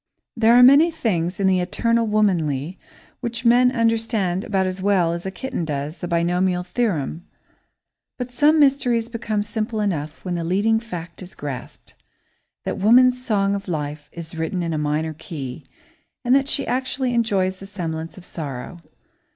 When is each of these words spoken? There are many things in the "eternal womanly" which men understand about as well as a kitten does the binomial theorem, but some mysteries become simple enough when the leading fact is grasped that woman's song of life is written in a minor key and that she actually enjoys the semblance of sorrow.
There 0.35 0.55
are 0.57 0.63
many 0.63 0.89
things 0.89 1.39
in 1.39 1.45
the 1.45 1.59
"eternal 1.59 2.07
womanly" 2.07 2.79
which 3.19 3.45
men 3.45 3.71
understand 3.71 4.43
about 4.43 4.65
as 4.65 4.81
well 4.81 5.13
as 5.13 5.27
a 5.27 5.29
kitten 5.29 5.63
does 5.63 5.99
the 5.99 6.07
binomial 6.07 6.63
theorem, 6.63 7.27
but 8.17 8.31
some 8.31 8.59
mysteries 8.59 9.09
become 9.09 9.43
simple 9.43 9.79
enough 9.79 10.25
when 10.25 10.33
the 10.33 10.43
leading 10.43 10.79
fact 10.79 11.21
is 11.21 11.35
grasped 11.35 11.93
that 12.63 12.79
woman's 12.79 13.23
song 13.23 13.53
of 13.53 13.67
life 13.67 14.09
is 14.11 14.33
written 14.35 14.63
in 14.63 14.73
a 14.73 14.77
minor 14.79 15.13
key 15.13 15.67
and 16.25 16.35
that 16.35 16.47
she 16.47 16.65
actually 16.65 17.13
enjoys 17.13 17.59
the 17.59 17.67
semblance 17.67 18.17
of 18.17 18.25
sorrow. 18.25 18.79